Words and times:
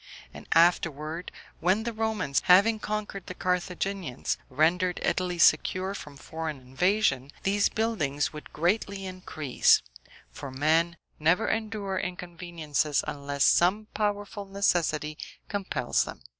And 0.33 0.47
afterward, 0.53 1.31
when 1.59 1.83
the 1.83 1.93
Romans, 1.93 2.41
having 2.45 2.79
conquered 2.79 3.27
the 3.27 3.35
Carthaginians, 3.35 4.35
rendered 4.49 4.99
Italy 5.03 5.37
secure 5.37 5.93
from 5.93 6.17
foreign 6.17 6.59
invasion, 6.59 7.29
these 7.43 7.69
buildings 7.69 8.33
would 8.33 8.51
greatly 8.51 9.05
increase; 9.05 9.83
for 10.31 10.49
men 10.49 10.97
never 11.19 11.47
endure 11.47 11.99
inconveniences 11.99 13.03
unless 13.07 13.45
some 13.45 13.89
powerful 13.93 14.45
necessity 14.45 15.19
compels 15.49 16.03
them. 16.03 16.23